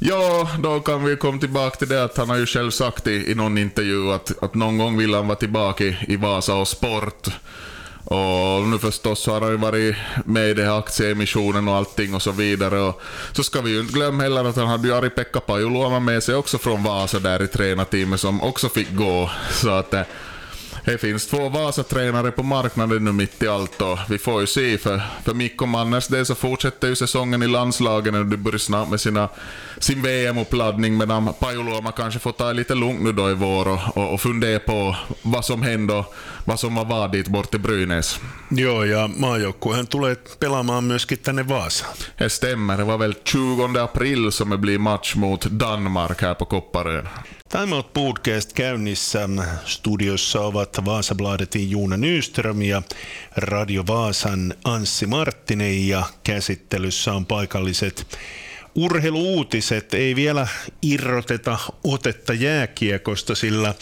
Ja, 0.00 0.48
då 0.58 0.80
kan 0.80 1.04
vi 1.04 1.16
komma 1.16 1.38
tillbaka 1.38 1.76
till 1.76 1.88
det 1.88 2.04
att 2.04 2.16
han 2.16 2.28
har 2.28 2.36
ju 2.36 2.46
själv 2.46 2.70
sagt 2.70 3.06
i, 3.06 3.30
i 3.30 3.34
någon 3.34 3.58
intervju 3.58 4.12
att, 4.12 4.42
att 4.42 4.54
någon 4.54 4.78
gång 4.78 4.96
vill 4.96 5.14
han 5.14 5.26
vara 5.26 5.38
tillbaka 5.38 5.84
i, 5.84 5.96
i 6.08 6.16
Vasa 6.16 6.54
och 6.54 6.68
sport. 6.68 7.28
Och 8.04 8.68
nu 8.68 8.78
förstås 8.78 9.26
har 9.26 9.40
han 9.40 9.50
ju 9.50 9.56
varit 9.56 9.96
med 10.24 10.50
i 10.50 10.54
den 10.54 10.66
här 10.66 10.78
aktieemissionen 10.78 11.68
och 11.68 11.74
allting 11.74 12.14
och 12.14 12.22
så 12.22 12.32
vidare. 12.32 12.80
Och 12.80 13.00
så 13.32 13.42
ska 13.42 13.60
vi 13.60 13.70
ju 13.70 13.80
inte 13.80 13.92
glömma 13.92 14.22
heller 14.22 14.44
att 14.44 14.56
han 14.56 14.68
hade 14.68 14.88
ju 14.88 14.94
Ari-Pekka 14.94 15.40
Pajuluoma 15.40 16.00
med 16.00 16.22
sig 16.22 16.34
också 16.34 16.58
från 16.58 16.82
Vasa 16.82 17.18
där 17.18 17.42
i 17.42 17.46
tränarteamet 17.46 18.20
som 18.20 18.42
också 18.42 18.68
fick 18.68 18.94
gå. 18.94 19.30
Så 19.50 19.70
att 19.70 19.94
eh, 19.94 20.02
det 20.88 20.98
finns 20.98 21.26
två 21.26 21.48
Vasa-tränare 21.48 22.30
på 22.30 22.42
marknaden 22.42 23.04
nu 23.04 23.12
mitt 23.12 23.42
i 23.42 23.48
allt 23.48 23.82
och 23.82 23.98
vi 24.08 24.18
får 24.18 24.40
ju 24.40 24.46
se 24.46 24.78
för, 24.78 25.02
för 25.24 25.34
Mikko 25.34 25.66
Manners 25.66 26.08
del 26.08 26.26
så 26.26 26.34
fortsätter 26.34 26.88
ju 26.88 26.96
säsongen 26.96 27.42
i 27.42 27.46
landslagen 27.46 28.14
och 28.14 28.26
du 28.26 28.36
börjar 28.36 28.58
snart 28.58 28.88
med 28.88 29.00
sina, 29.00 29.28
sin 29.78 30.02
VM-uppladdning 30.02 30.96
medan 30.96 31.34
Pajuluoma 31.40 31.92
kanske 31.92 32.20
får 32.20 32.32
ta 32.32 32.52
lite 32.52 32.74
lugnt 32.74 33.02
nu 33.02 33.12
då 33.12 33.30
i 33.30 33.34
vår 33.34 33.68
och, 33.68 33.96
och, 33.96 34.14
och 34.14 34.20
fundera 34.20 34.58
på 34.58 34.96
vad 35.22 35.44
som 35.44 35.62
händer, 35.62 36.04
vad 36.44 36.60
som 36.60 36.76
har 36.76 36.84
varit 36.84 37.12
dit 37.12 37.28
bort 37.28 37.50
till 37.50 37.60
Brynäs. 37.60 38.20
Joo, 38.50 38.84
ja 38.84 39.08
maajoukkuehan 39.08 39.86
tulee 39.86 40.16
pelaamaan 40.40 40.84
myöskin 40.84 41.18
tänne 41.18 41.42
Vaasaan. 41.42 41.96
Det 42.18 42.30
stämmer, 42.30 42.76
det 42.76 42.84
var 42.84 42.98
väl 42.98 43.14
20 43.24 43.78
april 43.78 44.32
som 44.32 44.50
det 44.50 44.58
blir 44.58 44.78
match 44.78 45.14
mot 45.14 45.44
Danmark 45.44 46.22
här 46.22 46.34
på 46.34 46.44
Kopparön. 46.44 47.08
Time 47.48 47.74
Out 47.74 47.92
Podcast 47.92 48.52
käynnissä. 48.52 49.28
Studiossa 49.64 50.40
ovat 50.40 50.84
Vaasabladetin 50.84 51.70
Juuna 51.70 51.96
Nyström 51.96 52.62
ja 52.62 52.82
Radio 53.36 53.84
Vaasan 53.86 54.54
Anssi 54.64 55.06
Marttinen 55.06 55.88
ja 55.88 56.04
käsittelyssä 56.24 57.14
on 57.14 57.26
paikalliset 57.26 58.18
urheiluutiset. 58.74 59.94
Ei 59.94 60.16
vielä 60.16 60.46
irroteta 60.82 61.58
otetta 61.84 62.34
jääkiekosta, 62.34 63.34
sillä 63.34 63.74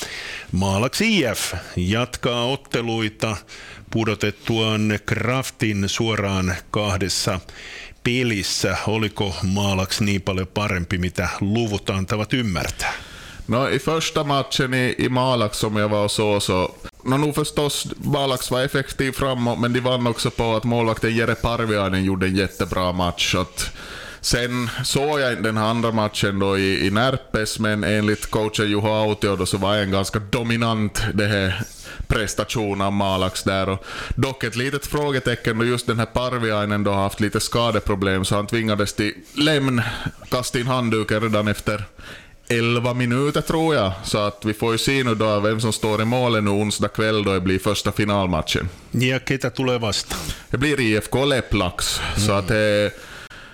Maalaksi 0.52 1.18
IF 1.18 1.54
jatkaa 1.76 2.44
otteluita 2.44 3.36
pudotettuaan 3.90 4.98
Kraftin 5.06 5.88
suoraan 5.88 6.54
kahdessa 6.70 7.40
pelissä. 8.04 8.76
Oliko 8.86 9.36
Maalaksi 9.42 10.04
niin 10.04 10.22
paljon 10.22 10.48
parempi, 10.48 10.98
mitä 10.98 11.28
luvut 11.40 11.90
antavat 11.90 12.32
ymmärtää? 12.32 13.15
No, 13.46 13.70
I 13.70 13.78
första 13.78 14.24
matchen 14.24 14.74
i, 14.74 14.94
i 14.98 15.08
Malax 15.08 15.58
som 15.58 15.76
jag 15.76 15.88
var 15.88 16.04
och 16.04 16.10
så, 16.10 16.40
så 16.40 16.74
no, 17.04 17.16
nog 17.16 17.34
förstås, 17.34 17.86
Malax 17.96 18.50
var 18.50 18.62
effektiv 18.62 19.12
framåt, 19.12 19.58
men 19.58 19.72
de 19.72 19.80
vann 19.80 20.06
också 20.06 20.30
på 20.30 20.54
att 20.54 20.64
målvakten 20.64 21.16
Jere 21.16 21.34
Parviainen 21.34 22.04
gjorde 22.04 22.26
en 22.26 22.36
jättebra 22.36 22.92
match. 22.92 23.34
Att 23.34 23.72
Sen 24.26 24.70
såg 24.84 25.20
jag 25.20 25.42
den 25.42 25.56
här 25.56 25.64
andra 25.64 25.92
matchen 25.92 26.38
då 26.38 26.58
i, 26.58 26.86
i 26.86 26.90
Närpes, 26.90 27.58
men 27.58 27.84
enligt 27.84 28.30
coachen 28.30 28.70
Juho 28.70 28.88
Autio 28.88 29.36
då 29.36 29.46
så 29.46 29.58
var 29.58 29.76
en 29.76 29.90
ganska 29.90 30.18
dominant 30.18 31.02
det 31.14 31.26
här 31.26 31.62
prestation 32.06 32.80
av 32.80 32.92
Malax 32.92 33.42
där. 33.42 33.68
Och 33.68 33.84
dock 34.16 34.44
ett 34.44 34.56
litet 34.56 34.86
frågetecken 34.86 35.58
då 35.58 35.64
just 35.64 35.86
den 35.86 35.98
här 35.98 36.06
Parviainen 36.06 36.84
då 36.84 36.90
har 36.90 37.02
haft 37.02 37.20
lite 37.20 37.40
skadeproblem 37.40 38.24
så 38.24 38.36
han 38.36 38.46
tvingades 38.46 38.94
till 38.94 39.14
lämn, 39.34 39.82
kasta 40.30 40.58
in 40.58 40.66
handduken 40.66 41.20
redan 41.20 41.48
efter 41.48 41.84
11 42.48 42.94
minuter 42.94 43.40
tror 43.40 43.74
jag. 43.74 43.92
Så 44.04 44.18
att 44.18 44.44
vi 44.44 44.54
får 44.54 44.72
ju 44.72 44.78
se 44.78 45.04
nu 45.04 45.14
då 45.14 45.40
vem 45.40 45.60
som 45.60 45.72
står 45.72 46.02
i 46.02 46.04
målet 46.04 46.44
nu 46.44 46.50
onsdag 46.50 46.88
kväll 46.88 47.24
då 47.24 47.32
det 47.32 47.40
blir 47.40 47.58
första 47.58 47.92
finalmatchen. 47.92 48.68
Ja 48.90 49.18
ketä 49.28 49.50
tulee 49.50 49.78
vastaan? 49.78 50.20
Det 50.50 50.58
blir 50.58 50.80
IFK 50.80 51.24
Leplax. 51.24 52.00
Mm. 52.00 52.26
Så 52.26 52.32
att 52.32 52.48
det 52.48 52.92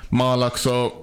Malax 0.08 0.66
och 0.66 1.01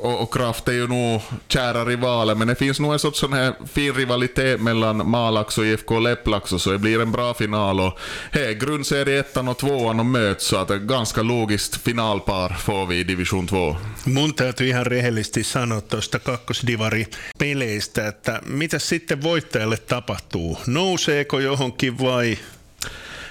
och, 0.00 0.22
och 0.22 0.34
Kraft 0.34 0.68
är 0.68 0.72
ju 0.72 0.88
nog 0.88 1.20
kära 1.48 1.84
rivaler, 1.84 2.34
men 2.34 2.48
det 2.48 2.54
finns 2.54 2.80
nog 2.80 2.92
en 2.92 2.98
sorts 2.98 3.20
sån 3.20 3.32
här 3.32 3.54
fin 3.72 3.94
rivalitet 3.94 4.60
mellan 4.60 5.10
Malax 5.10 5.58
och 5.58 5.66
IFK 5.66 5.98
Leplax, 5.98 6.50
så 6.50 6.70
det 6.70 6.78
blir 6.78 7.00
en 7.00 7.12
bra 7.12 7.34
final. 7.34 7.80
Och 7.80 7.98
hej, 8.32 8.54
grundserie 8.54 9.20
ettan 9.20 9.48
och 9.48 9.58
tvåan 9.58 10.00
och 10.00 10.06
möts, 10.06 10.46
så 10.46 10.56
att 10.56 10.70
ett 10.70 10.82
ganska 10.82 11.22
logiskt 11.22 11.76
finalpar 11.76 12.48
får 12.48 12.86
vi 12.86 12.98
i 12.98 13.04
division 13.04 13.46
2. 13.46 13.76
Mun 14.04 14.34
täytyy 14.34 14.68
ihan 14.68 14.86
rehellisesti 14.86 15.44
sanoa 15.44 15.80
tuosta 15.80 16.18
kakkosdivari-peleistä, 16.18 18.08
että 18.08 18.40
mitä 18.46 18.78
sitten 18.78 19.22
voittajalle 19.22 19.76
tapahtuu? 19.76 20.58
Nouseeko 20.66 21.38
johonkin 21.38 21.98
vai 21.98 22.38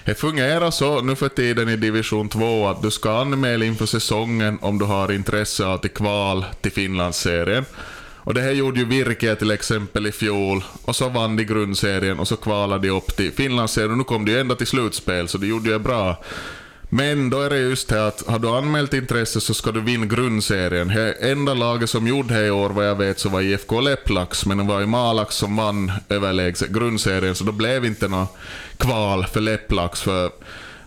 det 0.06 0.16
fungerar 0.16 0.72
så 0.72 1.02
nu 1.02 1.16
för 1.16 1.30
tiden 1.30 1.70
i 1.70 1.76
division 1.76 2.30
2 2.30 2.68
att 2.68 2.82
du 2.82 2.92
ska 2.92 3.22
anmäla 3.22 3.66
inför 3.66 3.86
säsongen 3.86 4.60
om 4.62 4.80
du 4.80 4.86
har 4.86 5.12
intresse 5.12 5.66
av 5.66 5.78
till 5.78 5.90
kval 5.90 6.46
till 6.62 6.72
Finlandsserien. 6.72 7.66
Och 8.30 8.34
det 8.34 8.42
här 8.42 8.52
gjorde 8.52 8.80
ju 8.80 8.86
Virke 8.86 9.36
till 9.36 9.52
exempel 9.52 10.08
i 10.08 10.12
fjol, 10.12 10.64
och 10.86 10.96
så 10.96 11.10
vann 11.10 11.36
de 11.36 11.44
grundserien 11.44 12.20
och 12.20 12.28
så 12.28 12.36
kvalade 12.36 12.88
de 12.88 12.94
upp 12.94 13.16
till 13.16 13.32
Finlandsserien 13.32 13.92
och 13.92 13.98
nu 13.98 14.04
kom 14.04 14.26
de 14.26 14.32
ju 14.32 14.40
ända 14.40 14.56
till 14.56 14.68
slutspel, 14.68 15.28
så 15.28 15.38
det 15.38 15.48
gjorde 15.48 15.70
ju 15.70 15.80
bra. 15.80 16.24
Men 16.90 17.30
då 17.30 17.42
är 17.42 17.50
det 17.50 17.58
just 17.58 17.90
det 17.90 18.08
att 18.08 18.28
har 18.28 18.40
du 18.40 18.50
anmält 18.50 18.94
intresse 18.94 19.42
så 19.42 19.54
ska 19.54 19.72
du 19.72 19.82
vinna 19.82 20.06
grundserien. 20.06 20.88
Det 20.88 21.14
enda 21.14 21.54
laget 21.54 21.90
som 21.90 22.08
gjorde 22.08 22.34
det 22.34 22.46
i 22.46 22.52
år 22.52 22.70
vad 22.70 22.88
jag 22.88 22.96
vet 22.96 23.20
så 23.20 23.30
var 23.30 23.42
IFK 23.42 23.82
Leplax, 23.82 24.46
men 24.46 24.58
det 24.58 24.64
var 24.64 24.80
ju 24.80 24.86
Malax 24.86 25.36
som 25.36 25.56
vann 25.56 25.92
överlägset 26.10 26.70
grundserien, 26.70 27.36
så 27.36 27.44
då 27.44 27.52
blev 27.52 27.86
inte 27.86 28.08
något 28.08 28.38
kval 28.78 29.26
för 29.26 29.42
Leplax. 29.42 30.02
För 30.02 30.32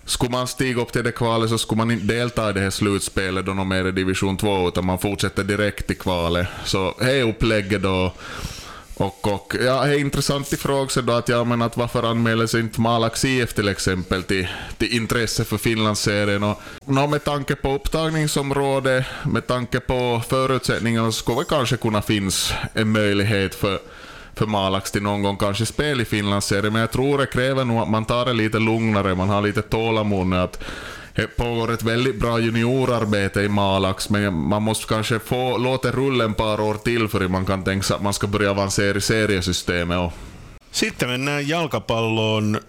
skulle 0.04 0.32
man 0.32 0.46
stiga 0.46 0.82
upp 0.82 0.92
till 0.92 1.04
det 1.04 1.12
kvalet 1.12 1.50
så 1.50 1.58
skulle 1.58 1.78
man 1.78 1.90
inte 1.90 2.14
delta 2.14 2.50
i 2.50 2.52
det 2.52 2.60
här 2.60 2.70
slutspelet 2.70 3.46
då 3.46 3.54
de 3.54 3.72
är 3.72 3.88
i 3.88 3.92
division 3.92 4.36
2, 4.36 4.68
utan 4.68 4.86
man 4.86 4.98
fortsätter 4.98 5.44
direkt 5.44 5.90
i 5.90 5.94
kvalet. 5.94 6.46
Så 6.64 6.94
det 6.98 7.22
upplägget 7.22 7.82
då 7.82 8.12
och, 9.02 9.34
och 9.34 9.54
ja, 9.60 9.84
det 9.84 9.94
är 9.94 9.98
intressant 9.98 10.52
i 10.52 10.56
fråga 10.56 11.02
då 11.02 11.12
att, 11.12 11.28
ja, 11.28 11.44
men 11.44 11.62
att 11.62 11.76
varför 11.76 12.02
anmäler 12.02 12.46
sig 12.46 12.60
inte 12.60 12.80
Malax 12.80 13.24
IF 13.24 13.54
till 13.54 13.68
exempel 13.68 14.22
till, 14.22 14.48
till 14.78 14.96
intresse 14.96 15.44
för 15.44 15.58
Finlandsserien? 15.58 16.42
Och, 16.42 16.62
no, 16.84 17.06
med 17.06 17.24
tanke 17.24 17.54
på 17.54 17.74
upptagningsområdet, 17.74 19.04
med 19.24 19.46
tanke 19.46 19.80
på 19.80 20.22
förutsättningarna 20.28 21.12
så 21.12 21.18
skulle 21.18 21.40
det 21.40 21.44
kanske 21.44 21.76
kunna 21.76 22.02
finnas 22.02 22.52
en 22.74 22.92
möjlighet 22.92 23.54
för 23.54 23.78
för 24.34 24.46
Malax 24.46 24.90
till 24.90 25.02
någon 25.02 25.22
gång 25.22 25.36
kanske 25.36 25.66
spel 25.66 26.00
i 26.00 26.04
Finlandsserien, 26.04 26.72
men 26.72 26.80
jag 26.80 26.90
tror 26.90 27.18
det 27.18 27.26
kräver 27.26 27.64
nog 27.64 27.78
att 27.78 27.90
man 27.90 28.04
tar 28.04 28.24
det 28.24 28.32
lite 28.32 28.58
lugnare, 28.58 29.14
man 29.14 29.28
har 29.28 29.42
lite 29.42 29.62
tålamod 29.62 30.34
att 30.34 30.64
pågår 31.36 31.72
ett 31.72 31.82
väldigt 31.82 32.20
bra 32.20 32.38
juniorarbete 32.38 33.40
i 33.40 33.48
Malax, 33.48 34.10
men 34.10 34.34
man 34.34 34.62
måste 34.62 34.86
kanske 34.86 35.18
få 35.18 35.58
låta 35.58 35.90
rulla 35.90 36.24
en 36.24 36.34
par 36.34 36.60
år 36.60 36.74
till 36.74 37.08
för 37.08 37.28
man 37.28 37.46
kan 37.46 37.64
tänka 37.64 37.82
sig 37.82 37.96
att 37.96 38.02
man 38.02 38.14
ska 38.14 38.26
börja 38.26 38.50
avancera 38.50 38.98
i 38.98 39.00
seriesystemet. 39.00 40.12
Sitten 40.70 41.08
mennään 41.08 41.48
jalkapalloon. 41.48 42.60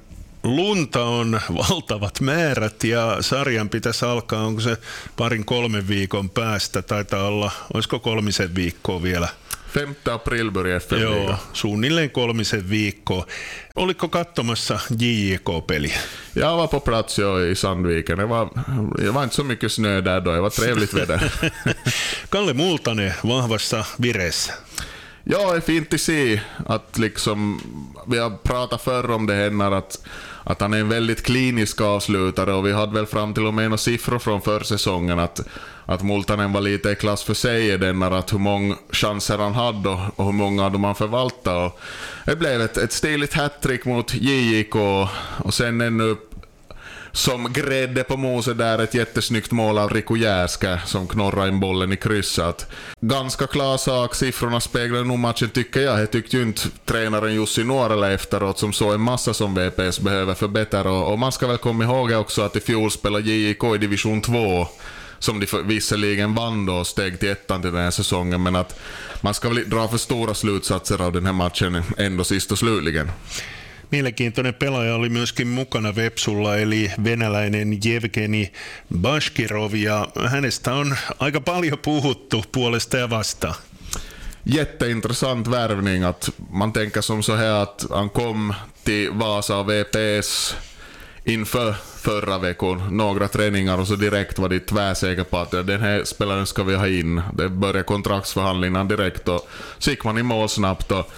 Lunta 0.43 1.03
on 1.03 1.39
valtavat 1.69 2.21
määrät 2.21 2.83
ja 2.83 3.21
sarjan 3.21 3.69
pitäisi 3.69 4.05
alkaa, 4.05 4.45
onko 4.45 4.61
se 4.61 4.77
parin 5.15 5.45
kolmen 5.45 5.87
viikon 5.87 6.29
päästä, 6.29 6.81
taitaa 6.81 7.27
olla, 7.27 7.51
olisiko 7.73 7.99
kolmisen 7.99 8.55
viikkoa 8.55 9.03
vielä 9.03 9.27
5 9.73 9.95
april 10.03 10.51
börjar 10.51 10.77
fm 10.79 10.95
Joo, 10.95 11.35
suunnilleen 11.53 12.09
kolmisen 12.09 12.69
viikkoa. 12.69 13.25
Oliko 13.75 14.07
katsomassa 14.07 14.79
JJK-peliä? 14.89 15.97
Jag 16.33 16.57
var 16.57 16.67
på 16.67 16.79
plats 16.79 17.19
jo 17.19 17.45
i 17.45 17.55
Sandviken. 17.55 18.17
Det 18.17 18.25
var, 18.25 18.49
det 18.97 19.11
var 19.11 19.23
inte 19.23 19.35
så 19.35 19.43
mycket 19.43 19.71
snö 19.71 20.01
där 20.01 20.21
då, 20.21 20.31
det 20.31 20.41
var 20.41 20.49
trevligt 20.49 20.93
väder. 20.93 21.33
Kalle 22.29 22.53
Multanen 22.53 23.11
vahvassa 23.23 23.85
vireessä. 23.97 24.53
Ja, 25.23 25.51
det 25.51 25.57
är 25.57 25.61
fint 25.61 25.93
att 25.93 26.01
se 26.01 26.41
att 26.65 26.97
liksom, 26.97 27.61
vi 28.07 28.17
har 28.17 28.29
pratat 28.29 28.81
förr 28.81 29.11
om 29.11 29.25
det 29.25 29.33
här 29.33 29.71
att, 29.71 30.05
att 30.43 30.61
han 30.61 30.73
är 30.73 30.79
en 30.79 30.89
väldigt 30.89 31.23
klinisk 31.23 31.81
avslutare 31.81 32.53
och 32.53 32.67
vi 32.67 32.71
hade 32.71 32.93
väl 32.93 33.05
fram 33.05 33.33
till 33.33 33.45
och 33.45 33.53
med 33.53 33.65
några 33.65 33.77
siffror 33.77 34.19
från 34.19 34.41
försäsongen 34.41 35.19
att 35.19 35.41
att 35.85 36.03
Multanen 36.03 36.53
var 36.53 36.61
lite 36.61 36.89
i 36.89 36.95
klass 36.95 37.23
för 37.23 37.33
sig 37.33 37.69
i 37.69 37.77
den 37.77 38.03
att 38.03 38.33
hur 38.33 38.39
många 38.39 38.75
chanser 38.91 39.37
han 39.37 39.53
hade 39.53 39.89
och, 39.89 40.25
hur 40.25 40.31
många 40.31 40.65
av 40.65 40.71
dem 40.71 40.83
han 40.83 40.95
förvaltade. 40.95 41.65
Och 41.65 41.79
det 42.25 42.35
blev 42.35 42.61
ett, 42.61 42.77
ett 42.77 42.91
stiligt 42.91 43.33
hattrick 43.33 43.85
mot 43.85 44.13
JJK 44.13 44.75
och 45.37 45.53
sen 45.53 45.81
ännu 45.81 46.15
som 47.15 47.53
grädde 47.53 48.03
på 48.03 48.17
moset 48.17 48.57
där 48.57 48.79
ett 48.79 48.93
jättesnyggt 48.93 49.51
mål 49.51 49.77
av 49.77 49.89
Riku 49.89 50.17
Järska 50.17 50.79
som 50.85 51.07
knorrade 51.07 51.49
in 51.49 51.59
bollen 51.59 51.93
i 51.93 51.97
krysset. 51.97 52.67
Ganska 53.01 53.47
klar 53.47 53.77
sak, 53.77 54.15
siffrorna 54.15 54.59
speglar 54.59 55.03
nog 55.03 55.19
matchen 55.19 55.49
tycker 55.49 55.81
jag. 55.81 55.99
Det 55.99 56.07
tyckte 56.07 56.37
ju 56.37 56.43
inte 56.43 56.61
tränaren 56.85 57.33
Jussi 57.33 57.63
Nuorela 57.63 58.11
efteråt 58.11 58.59
som 58.59 58.73
såg 58.73 58.93
en 58.93 59.01
massa 59.01 59.33
som 59.33 59.55
VPS 59.55 59.99
behöver 59.99 60.33
förbättra 60.33 60.91
och, 60.91 61.11
och 61.11 61.19
man 61.19 61.31
ska 61.31 61.47
väl 61.47 61.57
komma 61.57 61.83
ihåg 61.83 62.11
också 62.11 62.41
att 62.41 62.55
i 62.55 62.59
fjol 62.59 62.91
spelade 62.91 63.31
JIK 63.31 63.63
i 63.63 63.77
division 63.77 64.21
2 64.21 64.67
som 65.19 65.39
de 65.39 65.63
visserligen 65.63 66.35
vann 66.35 66.65
då 66.65 66.73
och 66.73 66.87
steg 66.87 67.19
till 67.19 67.29
ettan 67.29 67.61
till 67.61 67.71
den 67.71 67.83
här 67.83 67.91
säsongen, 67.91 68.43
men 68.43 68.55
att 68.55 68.79
man 69.21 69.33
ska 69.33 69.49
väl 69.49 69.69
dra 69.69 69.87
för 69.87 69.97
stora 69.97 70.33
slutsatser 70.33 71.01
av 71.01 71.13
den 71.13 71.25
här 71.25 71.33
matchen 71.33 71.83
ändå 71.97 72.23
sist 72.23 72.51
och 72.51 72.59
slutligen. 72.59 73.11
Mielenkiintoinen 73.93 74.53
pelaaja 74.53 74.95
oli 74.95 75.09
myöskin 75.09 75.47
mukana 75.47 75.95
Vepsulla, 75.95 76.57
eli 76.57 76.91
venäläinen 77.03 77.77
Jevgeni 77.85 78.51
Bashkirov, 79.01 79.73
ja 79.73 80.07
hänestä 80.25 80.73
on 80.73 80.97
aika 81.19 81.41
paljon 81.41 81.77
puhuttu 81.77 82.43
puolesta 82.51 82.97
ja 82.97 83.09
vastaan. 83.09 83.55
Jätteintressant 84.45 85.51
värvning 85.51 86.03
att 86.03 86.29
man 86.51 86.73
tänker 86.73 87.01
som 87.01 87.23
så 87.23 87.35
här 87.35 87.63
att 87.63 87.85
han 87.89 88.09
kom 88.09 88.53
till 88.83 89.09
Vasa 89.11 89.63
VPS 89.63 90.55
inför 91.25 91.75
förra 91.97 92.37
veckan, 92.37 92.97
några 92.97 93.27
träningar 93.27 93.77
och 93.77 93.87
så 93.87 93.95
direkt 93.95 94.39
var 94.39 94.49
de 94.49 94.59
tvärsäkra 94.59 95.23
på 95.23 95.37
att 95.37 95.51
den 95.51 95.81
här 95.81 96.03
spelaren 96.03 96.45
ska 96.45 96.63
vi 96.63 96.75
ha 96.75 96.87
in. 96.87 97.21
Det 97.33 97.49
började 97.49 97.83
kontraktsförhandlingarna 97.83 98.83
direkt 98.83 99.27
och 99.27 99.49
så 99.77 99.89
gick 99.89 100.03
man 100.03 100.17
i 100.17 100.23
mål 100.23 100.49
snabbt. 100.49 100.91
Och, 100.91 101.11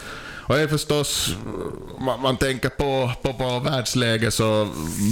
och 0.48 0.56
det 0.56 0.62
är 0.62 0.68
förstås, 0.68 1.36
man, 2.00 2.22
man 2.22 2.38
tänker 2.38 2.70
på, 2.70 3.12
på, 3.22 3.34
på 3.34 3.60
världsläget 3.60 4.34
så 4.34 4.68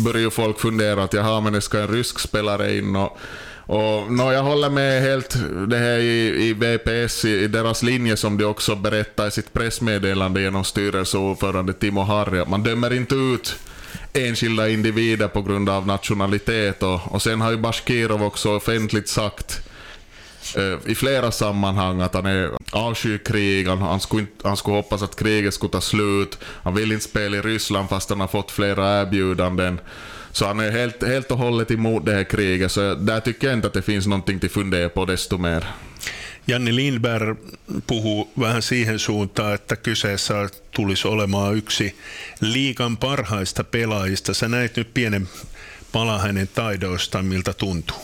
börjar 0.06 0.22
ju 0.22 0.30
folk 0.30 0.60
fundera 0.60 1.04
att 1.04 1.14
jaha, 1.14 1.42
men 1.42 1.54
det 1.54 1.62
ska 1.62 1.80
en 1.80 1.88
rysk 1.88 2.20
spelare 2.20 2.78
in 2.78 2.96
och 2.96 3.18
och 3.66 4.12
no, 4.12 4.32
jag 4.32 4.44
håller 4.44 4.70
med 4.70 5.02
helt 5.02 5.38
det 5.68 5.78
här 5.78 5.98
i, 5.98 6.48
i 6.50 6.54
VPS, 6.54 7.26
i, 7.26 7.30
i, 7.30 7.48
deras 7.48 7.84
linje 7.84 8.18
som 8.18 8.38
de 8.38 8.46
också 8.46 8.76
berättar 8.76 9.28
i 9.28 9.32
sitt 9.32 9.54
pressmeddelande 9.54 10.42
genom 10.42 10.64
styrelseordförande 10.64 11.74
Timo 11.74 12.02
Harri, 12.02 12.46
man 12.46 12.64
dömer 12.64 12.94
inte 12.94 13.16
ut 13.16 13.56
enskilda 14.14 14.70
individer 14.70 15.28
på 15.28 15.42
grund 15.42 15.70
av 15.70 15.88
nationalitet. 15.88 16.84
Och, 16.84 17.00
och 17.14 17.22
sen 17.22 17.42
har 17.42 17.52
ju 17.52 17.58
Bashkirov 17.58 18.24
också 18.24 18.56
offentligt 18.56 19.10
sagt 19.10 19.70
i 20.86 20.96
flera 20.96 21.32
sammanhang 21.32 22.02
att 22.02 22.14
han 22.14 22.26
är 22.26 22.52
avskyr 22.72 23.18
krig, 23.18 23.68
han, 23.68 23.82
han, 23.82 24.00
skulle 24.00 24.22
inte, 24.22 24.48
han 24.48 24.58
skulle 24.58 24.76
hoppas 24.76 25.02
att 25.02 25.16
kriget 25.16 25.54
skulle 25.54 25.72
ta 25.72 25.82
slut, 25.82 26.38
han 26.64 26.76
vill 26.76 26.92
inte 26.92 27.06
spela 27.06 27.38
i 27.38 27.42
Ryssland 27.42 27.90
fast 27.90 28.10
han 28.10 28.20
har 28.20 28.28
fått 28.28 28.52
flera 28.52 29.02
erbjudanden. 29.02 29.80
Så 30.32 30.46
han 30.46 30.60
är 30.60 30.72
helt, 30.72 31.04
helt 31.04 31.32
och 31.32 31.38
hållet 31.38 31.72
emot 31.72 32.06
det 32.06 32.14
här 32.14 32.24
kriget, 32.24 32.72
så 32.72 32.96
där 32.96 33.20
tycker 33.20 33.48
jag 33.48 33.58
inte 33.58 33.68
att 33.68 33.74
det 33.74 33.82
finns 33.82 34.08
någonting 34.08 34.40
till 34.40 34.50
fundera 34.50 34.90
på 34.90 35.06
desto 35.06 35.38
mer. 35.38 35.66
Janne 36.48 36.76
Lindberg 36.76 37.36
puhuu 37.88 38.32
vähän 38.40 38.62
siihen 38.62 39.00
suuntaan, 39.00 39.54
että 39.54 39.76
kyseessä 39.76 40.50
tulisi 40.72 41.08
olemaan 41.08 41.56
yksi 41.56 41.96
liikan 42.42 42.98
parhaista 42.98 43.64
pelaajista. 43.64 44.34
Sä 44.34 44.48
näit 44.48 44.78
nyt 44.78 44.94
pienen 44.94 45.30
pala 45.92 46.20
hänen 46.20 46.48
taidoistaan, 46.48 47.26
miltä 47.26 47.54
tuntuu. 47.54 47.98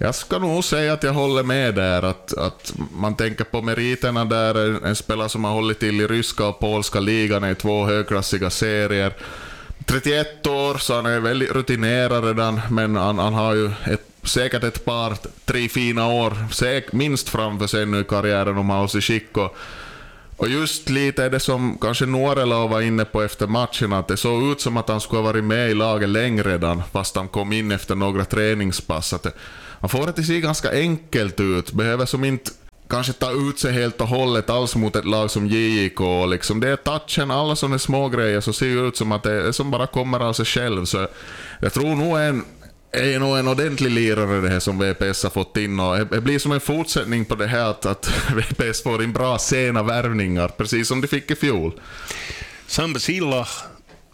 Jag 0.00 0.14
ska 0.14 0.38
nog 0.38 0.64
säga 0.64 0.92
att 0.92 1.02
jag 1.02 1.12
håller 1.12 1.42
med 1.42 1.74
där, 1.74 2.02
att, 2.02 2.38
att 2.38 2.74
man 2.96 3.16
tänker 3.16 3.44
på 3.44 3.62
meriterna 3.62 4.24
där, 4.24 4.86
en 4.86 4.96
spelare 4.96 5.28
som 5.28 5.44
har 5.44 5.52
hållit 5.52 5.80
till 5.80 6.00
i 6.00 6.06
ryska 6.06 6.46
och 6.46 6.60
polska 6.60 7.00
ligan 7.00 7.50
i 7.50 7.54
två 7.54 7.86
högklassiga 7.86 8.50
serier. 8.50 9.12
31 9.84 10.46
år, 10.46 10.78
så 10.78 10.94
han 10.94 11.06
är 11.06 11.20
väldigt 11.20 11.50
rutinerad 11.50 12.24
redan, 12.24 12.60
men 12.70 12.96
han, 12.96 13.18
han 13.18 13.34
har 13.34 13.54
ju 13.54 13.66
ett 13.66 14.08
säkert 14.22 14.64
ett 14.64 14.84
par, 14.84 15.16
tre 15.44 15.68
fina 15.68 16.06
år, 16.06 16.52
säk, 16.52 16.92
minst 16.92 17.28
framför 17.28 17.66
sig 17.66 17.86
nu 17.86 18.00
i 18.00 18.04
karriären 18.04 18.58
om 18.58 18.66
man 18.66 18.78
hålls 18.78 18.94
i 18.94 19.00
skick. 19.00 19.36
Och, 19.36 19.56
och 20.38 20.48
just 20.48 20.88
lite 20.88 21.24
är 21.24 21.30
det 21.30 21.40
som 21.40 21.78
kanske 21.80 22.06
Nuorela 22.06 22.66
var 22.66 22.80
inne 22.80 23.04
på 23.04 23.22
efter 23.22 23.46
matchen, 23.46 23.92
att 23.92 24.08
det 24.08 24.16
såg 24.16 24.52
ut 24.52 24.60
som 24.60 24.76
att 24.76 24.88
han 24.88 25.00
skulle 25.00 25.18
ha 25.18 25.26
varit 25.26 25.44
med 25.44 25.70
i 25.70 25.74
laget 25.74 26.08
länge 26.08 26.42
redan, 26.42 26.82
fast 26.92 27.16
han 27.16 27.28
kom 27.28 27.52
in 27.52 27.72
efter 27.72 27.94
några 27.94 28.24
träningspass. 28.24 29.12
Att 29.12 29.22
det, 29.22 29.32
han 29.80 29.88
får 29.88 30.06
det 30.06 30.08
att 30.08 30.26
se 30.26 30.40
ganska 30.40 30.72
enkelt 30.72 31.40
ut, 31.40 31.72
behöver 31.72 32.06
som 32.06 32.24
inte 32.24 32.50
kanske 32.88 33.12
ta 33.12 33.30
ut 33.30 33.58
sig 33.58 33.72
helt 33.72 34.00
och 34.00 34.08
hållet 34.08 34.50
alls 34.50 34.76
mot 34.76 34.96
ett 34.96 35.04
lag 35.04 35.30
som 35.30 35.46
JIK. 35.46 36.00
Liksom. 36.28 36.60
Det 36.60 36.68
är 36.68 36.76
touchen, 36.76 37.30
alla 37.30 37.56
sådana 37.56 37.78
små 37.78 38.08
grejer 38.08 38.40
så 38.40 38.52
ser 38.52 38.88
ut 38.88 38.96
som 38.96 39.12
att 39.12 39.22
det 39.22 39.52
som 39.52 39.70
bara 39.70 39.86
kommer 39.86 40.20
av 40.20 40.32
sig 40.32 40.44
själv. 40.44 40.84
Så 40.84 41.08
jag 41.60 41.72
tror 41.72 41.96
nog 41.96 42.18
en 42.18 42.44
är 42.92 43.18
nog 43.18 43.38
en 43.38 43.48
ordentlig 43.48 43.90
lirare 43.90 44.40
det 44.40 44.48
här 44.48 44.60
som 44.60 44.78
VPS 44.78 45.22
har 45.22 45.30
fått 45.30 45.56
in 45.56 45.80
och 45.80 46.06
det 46.06 46.20
blir 46.20 46.38
som 46.38 46.52
en 46.52 46.60
fortsättning 46.60 47.24
på 47.24 47.34
det 47.34 47.46
här 47.46 47.70
att, 47.70 47.86
att 47.86 48.10
VPS 48.34 48.82
får 48.82 49.02
in 49.02 49.12
bra 49.12 49.38
sena 49.38 49.82
värvningar, 49.82 50.48
precis 50.48 50.88
som 50.88 51.00
de 51.00 51.08
fick 51.08 51.30
i 51.30 51.34
fjol. 51.34 51.80
Samba 52.66 52.98
Silla 52.98 53.46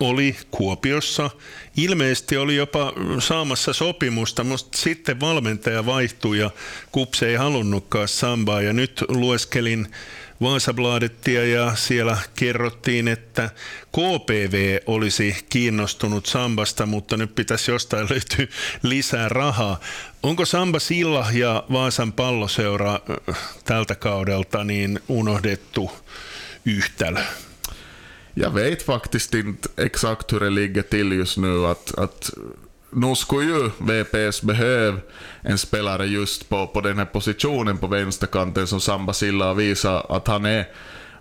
oli 0.00 0.36
Kuopiossa. 0.56 1.30
Ilmeisesti 1.76 2.36
oli 2.36 2.56
jopa 2.56 2.92
saamassa 3.18 3.72
sopimusta, 3.72 4.44
mutta 4.44 4.78
sitten 4.78 5.20
valmentaja 5.20 5.86
vaihtui 5.86 6.38
ja 6.38 6.50
Kups 6.92 7.22
ei 7.22 7.34
halunnutkaan 7.34 8.08
Sambaa. 8.08 8.62
Ja 8.62 8.72
nyt 8.72 9.04
lueskelin 9.08 9.86
Vaasabladettia 10.40 11.44
ja 11.46 11.74
siellä 11.74 12.18
kerrottiin, 12.34 13.08
että 13.08 13.50
KPV 13.92 14.78
olisi 14.86 15.36
kiinnostunut 15.48 16.26
Sambasta, 16.26 16.86
mutta 16.86 17.16
nyt 17.16 17.34
pitäisi 17.34 17.70
jostain 17.70 18.06
löytyä 18.10 18.46
lisää 18.82 19.28
rahaa. 19.28 19.80
Onko 20.22 20.44
Samba 20.44 20.78
Silla 20.78 21.26
ja 21.32 21.64
Vaasan 21.72 22.12
palloseura 22.12 23.00
äh, 23.28 23.38
tältä 23.64 23.94
kaudelta 23.94 24.64
niin 24.64 25.00
unohdettu 25.08 25.90
yhtälö? 26.64 27.20
Jag 28.36 28.54
vet 28.54 28.84
faktiskt 28.84 29.34
inte 29.34 29.68
exakt 29.76 30.32
hur 30.32 30.40
det 30.40 30.54
ligger 30.54 30.82
till 30.82 31.12
just 31.12 31.38
nu. 31.38 31.66
Att, 31.66 31.98
att 31.98 32.30
nu 32.94 33.14
skulle 33.14 33.44
ju 33.44 33.70
VPS 33.78 34.42
behöva 34.42 34.98
en 35.40 35.58
spelare 35.58 36.06
just 36.06 36.48
på, 36.48 36.66
på 36.66 36.80
den 36.80 36.98
här 36.98 37.04
positionen 37.04 37.78
på 37.78 37.86
vänsterkanten 37.86 38.66
som 38.66 38.80
Samba 38.80 39.12
Silla 39.12 39.54
visar 39.54 40.16
att 40.16 40.26
han 40.26 40.46
är 40.46 40.68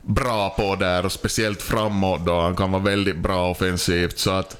bra 0.01 0.49
på 0.49 0.75
där 0.75 1.05
och 1.05 1.11
speciellt 1.11 1.61
framåt 1.61 2.25
då. 2.25 2.41
Han 2.41 2.55
kan 2.55 2.71
vara 2.71 2.83
väldigt 2.83 3.17
bra 3.17 3.49
offensivt. 3.49 4.17
Så 4.17 4.31
att 4.31 4.57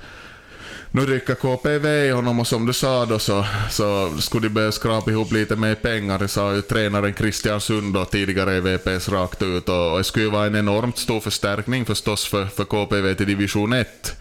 nu 0.91 1.05
rycker 1.05 1.35
KPV 1.35 2.05
i 2.05 2.09
honom 2.11 2.39
och 2.39 2.47
som 2.47 2.65
du 2.65 2.73
sa 2.73 3.05
då 3.05 3.19
så, 3.19 3.45
så 3.69 4.17
skulle 4.19 4.47
de 4.47 4.53
behöva 4.53 4.71
skrapa 4.71 5.11
ihop 5.11 5.31
lite 5.31 5.55
mer 5.55 5.75
pengar. 5.75 6.19
Det 6.19 6.27
sa 6.27 6.53
ju 6.53 6.61
tränaren 6.61 7.13
Christian 7.13 7.61
Sund 7.61 7.93
då 7.93 8.05
tidigare 8.05 8.55
i 8.55 8.59
VPS 8.59 9.09
rakt 9.09 9.41
ut 9.41 9.69
och, 9.69 9.91
och 9.91 9.97
det 9.97 10.03
skulle 10.03 10.25
ju 10.25 10.31
vara 10.31 10.45
en 10.45 10.55
enormt 10.55 10.97
stor 10.97 11.19
förstärkning 11.19 11.85
förstås 11.85 12.25
för, 12.27 12.45
för 12.45 12.65
KPV 12.65 13.13
till 13.15 13.27
division 13.27 13.73
1. 13.73 14.15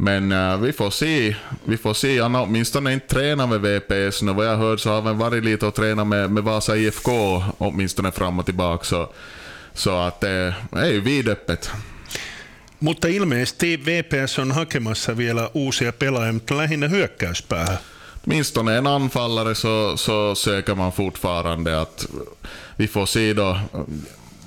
Men 0.00 0.32
uh, 0.32 0.60
vi 0.60 0.72
får 0.72 0.90
se. 0.90 1.36
Vi 1.64 1.76
får 1.76 1.94
se. 1.94 2.20
Han 2.20 2.34
har 2.34 2.42
åtminstone 2.42 2.92
inte 2.92 3.06
tränat 3.06 3.48
med 3.48 3.60
VPS 3.60 4.22
nu. 4.22 4.32
Vad 4.32 4.46
jag 4.46 4.56
hört 4.56 4.80
så 4.80 4.90
har 4.90 5.02
han 5.02 5.18
varit 5.18 5.44
lite 5.44 5.66
och 5.66 5.74
tränat 5.74 6.06
med, 6.06 6.30
med 6.30 6.44
Vasa 6.44 6.76
IFK 6.76 7.42
åtminstone 7.58 8.12
fram 8.12 8.38
och 8.38 8.44
tillbaka. 8.44 8.84
Så, 8.84 9.12
så 9.74 10.00
att 10.00 10.20
det 10.20 10.54
är 10.72 10.86
ju 10.86 11.00
vidöppet. 11.00 11.70
Mutta 12.78 13.08
ilmeisesti 13.08 13.76
VPS 13.76 14.38
on 14.38 14.52
hakemassa 14.52 15.16
vielä 15.16 15.50
uusia 15.54 15.92
pelaajia, 15.92 16.32
mutta 16.32 16.56
lähinnä 16.56 16.88
hyökkäyspäähän. 16.88 17.78
Åtminstone 18.26 18.78
en 18.78 18.86
anfallare 18.86 19.54
så, 19.54 19.96
så 19.96 20.34
söker 20.34 20.74
man 20.74 20.92
fortfarande 20.92 21.80
att 21.80 22.06
vi 22.76 22.88
får 22.88 23.06
se 23.06 23.32
då 23.32 23.58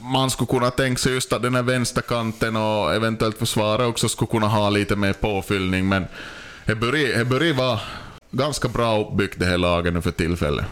man 0.03 0.29
skulle 0.29 0.47
kunna 0.47 0.71
tänka 0.71 0.99
sig 0.99 1.13
just 1.13 1.33
att 1.33 1.41
den 1.41 1.55
här 1.55 1.63
vänsterkanten 1.63 2.55
och 2.55 2.93
eventuellt 2.93 3.37
försvaret 3.37 3.87
också 3.87 4.09
skulle 4.09 4.31
kunna 4.31 4.47
ha 4.47 4.69
lite 4.69 4.95
mer 4.95 5.13
påfyllning, 5.13 5.89
men 5.89 6.05
det 6.65 6.75
börjar, 6.75 7.17
det 7.17 7.25
börjar 7.25 7.53
vara 7.53 7.79
ganska 8.31 8.67
bra 8.67 8.99
uppbyggt 9.01 9.39
det 9.39 9.45
här 9.45 9.57
laget 9.57 9.93
nu 9.93 10.01
för 10.01 10.11
tillfället. 10.11 10.65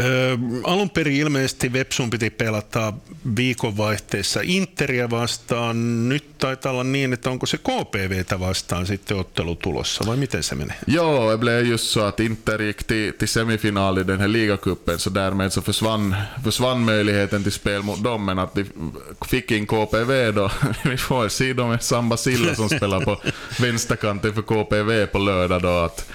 Öö, 0.00 0.36
alun 0.64 0.90
perin 0.90 1.16
ilmeisesti 1.16 1.72
Vepsun 1.72 2.10
piti 2.10 2.30
pelata 2.30 2.92
viikonvaihteessa 3.36 4.40
Interia 4.42 5.10
vastaan. 5.10 6.08
Nyt 6.08 6.38
taitaa 6.38 6.72
olla 6.72 6.84
niin, 6.84 7.12
että 7.12 7.30
onko 7.30 7.46
se 7.46 7.58
KPVtä 7.58 8.40
vastaan 8.40 8.86
sitten 8.86 9.16
ottelu 9.16 9.56
tulossa 9.56 10.06
vai 10.06 10.16
miten 10.16 10.42
se 10.42 10.54
menee? 10.54 10.76
Joo, 10.86 11.30
det 11.30 11.38
blev 11.38 11.64
just 11.64 11.84
så 11.84 12.00
att 12.00 12.20
Inter 12.20 12.62
gick 12.62 12.82
till, 12.84 13.12
till 13.12 13.28
semifinal 13.28 13.98
i 13.98 14.06
den 14.06 14.20
här 14.20 14.28
ligacupen 14.28 14.98
så 14.98 15.10
därmed 15.10 15.52
så 15.52 15.62
försvann, 15.62 16.16
försvann 16.44 16.84
möjligheten 16.84 17.42
till 17.42 17.52
spel 17.52 17.82
mot 17.82 18.04
dem 18.04 18.24
men 18.24 18.38
att 18.38 18.54
de 18.54 18.64
fick 19.26 19.50
in 19.50 19.66
KPV 19.66 20.30
då. 20.32 20.50
Vi 20.84 20.96
får 20.96 21.28
se 21.28 21.52
då 21.52 21.66
med 21.66 21.82
Samba 21.82 22.16
Silla 22.16 22.54
som 22.54 22.68
spelar 22.68 23.00
på 23.00 23.20
vänsterkanten 23.60 24.34
för 24.34 24.42
KPV 24.42 25.06
på 25.06 25.18
lördag 25.18 25.62
då 25.62 25.68
att 25.68 26.10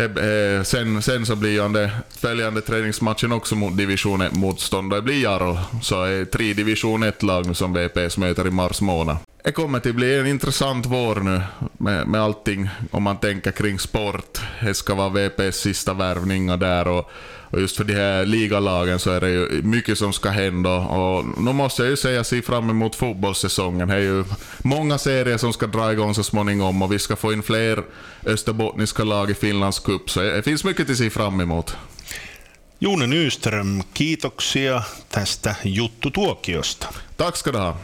Eh, 0.00 0.24
eh, 0.24 0.62
sen, 0.62 1.02
sen 1.02 1.26
så 1.26 1.36
blir 1.36 1.50
ju 1.50 1.68
det 1.68 1.90
följande 2.10 2.60
träningsmatchen 2.60 3.32
också 3.32 3.54
mot 3.54 3.76
division 3.76 4.22
1-motståndare 4.22 5.02
blir 5.02 5.22
Jarl. 5.22 5.56
Så 5.82 6.04
är 6.04 6.24
tre 6.24 6.52
division 6.52 7.04
1-lag 7.04 7.46
nu 7.46 7.54
som 7.54 7.72
VPS 7.72 8.18
möter 8.18 8.46
i 8.46 8.50
mars 8.50 8.80
månad. 8.80 9.16
Det 9.44 9.52
kommer 9.52 9.78
att 9.78 9.94
bli 9.94 10.18
en 10.18 10.26
intressant 10.26 10.86
vår 10.86 11.16
nu 11.16 11.40
med, 11.78 12.06
med 12.06 12.20
allting 12.20 12.68
om 12.90 13.02
man 13.02 13.16
tänker 13.16 13.50
kring 13.50 13.78
sport. 13.78 14.38
Det 14.60 14.74
ska 14.74 14.94
vara 14.94 15.08
VPS 15.08 15.56
sista 15.56 15.94
värvningar 15.94 16.56
där 16.56 16.88
och 16.88 17.10
och 17.50 17.60
just 17.60 17.76
för 17.76 17.84
de 17.84 17.94
här 17.94 18.26
ligalagen 18.26 18.98
så 18.98 19.10
är 19.10 19.20
det 19.20 19.30
ju 19.30 19.62
mycket 19.62 19.98
som 19.98 20.12
ska 20.12 20.28
hända. 20.28 20.70
Och 20.70 21.24
nu 21.40 21.52
måste 21.52 21.82
jag 21.82 21.90
ju 21.90 21.96
säga, 21.96 22.24
se 22.24 22.42
fram 22.42 22.70
emot 22.70 22.96
fotbollssäsongen. 22.96 23.88
Det 23.88 23.94
är 23.94 23.98
ju 23.98 24.24
många 24.58 24.98
serier 24.98 25.36
som 25.36 25.52
ska 25.52 25.66
dra 25.66 25.92
igång 25.92 26.14
så 26.14 26.22
småningom 26.22 26.82
och 26.82 26.92
vi 26.92 26.98
ska 26.98 27.16
få 27.16 27.32
in 27.32 27.42
fler 27.42 27.82
österbottniska 28.26 29.04
lag 29.04 29.30
i 29.30 29.34
Finlands 29.34 29.78
cup. 29.78 30.10
Så 30.10 30.20
det 30.20 30.42
finns 30.42 30.64
mycket 30.64 30.90
att 30.90 30.96
se 30.96 31.10
fram 31.10 31.40
emot. 31.40 31.76
June 32.78 33.06
Nyström, 33.06 33.82
kiitoksia 33.94 34.82
tästä 35.08 35.56
juttutuokiosta. 35.64 36.88
Tack 37.16 37.36
ska 37.36 37.52
du 37.52 37.58
ha. 37.58 37.76